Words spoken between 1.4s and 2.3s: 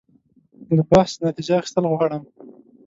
اخیستل غواړم.